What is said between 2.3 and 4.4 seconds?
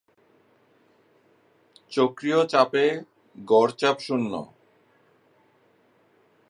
চাপে গড় চাপ শূন্য।